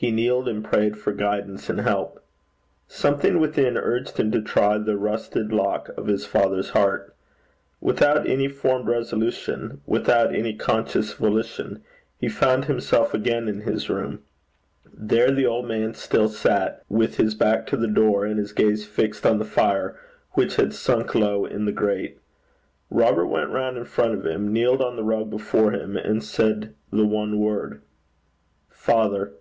He 0.00 0.12
kneeled 0.12 0.48
and 0.48 0.64
prayed 0.64 0.96
for 0.96 1.10
guidance 1.12 1.68
and 1.68 1.80
help. 1.80 2.22
Something 2.86 3.40
within 3.40 3.76
urged 3.76 4.16
him 4.16 4.30
to 4.30 4.40
try 4.40 4.78
the 4.78 4.96
rusted 4.96 5.50
lock 5.52 5.88
of 5.96 6.06
his 6.06 6.24
father's 6.24 6.70
heart. 6.70 7.16
Without 7.80 8.24
any 8.24 8.46
formed 8.46 8.86
resolution, 8.86 9.80
without 9.86 10.32
any 10.32 10.54
conscious 10.54 11.14
volition, 11.14 11.82
he 12.16 12.28
found 12.28 12.66
himself 12.66 13.12
again 13.12 13.48
in 13.48 13.62
his 13.62 13.90
room. 13.90 14.20
There 14.84 15.32
the 15.32 15.46
old 15.46 15.66
man 15.66 15.94
still 15.94 16.28
sat, 16.28 16.84
with 16.88 17.16
his 17.16 17.34
back 17.34 17.66
to 17.66 17.76
the 17.76 17.88
door, 17.88 18.24
and 18.24 18.38
his 18.38 18.52
gaze 18.52 18.86
fixed 18.86 19.26
on 19.26 19.40
the 19.40 19.44
fire, 19.44 19.98
which 20.34 20.54
had 20.54 20.74
sunk 20.74 21.12
low 21.16 21.44
in 21.44 21.64
the 21.64 21.72
grate. 21.72 22.20
Robert 22.88 23.26
went 23.26 23.50
round 23.50 23.76
in 23.76 23.84
front 23.84 24.14
of 24.14 24.24
him, 24.24 24.52
kneeled 24.52 24.80
on 24.80 24.94
the 24.94 25.02
rug 25.02 25.28
before 25.28 25.72
him, 25.72 25.96
and 25.96 26.22
said 26.22 26.72
the 26.92 27.04
one 27.04 27.40
word, 27.40 27.82
'Father!' 28.68 29.32